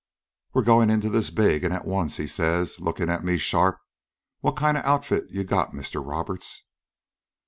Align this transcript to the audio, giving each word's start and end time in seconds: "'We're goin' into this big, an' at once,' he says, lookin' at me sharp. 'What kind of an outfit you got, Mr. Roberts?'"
"'We're 0.55 0.63
goin' 0.63 0.89
into 0.89 1.09
this 1.11 1.29
big, 1.29 1.63
an' 1.63 1.71
at 1.71 1.85
once,' 1.85 2.17
he 2.17 2.25
says, 2.25 2.79
lookin' 2.79 3.07
at 3.07 3.23
me 3.23 3.37
sharp. 3.37 3.77
'What 4.39 4.55
kind 4.55 4.75
of 4.75 4.83
an 4.83 4.89
outfit 4.89 5.25
you 5.29 5.43
got, 5.43 5.73
Mr. 5.75 6.03
Roberts?'" 6.03 6.63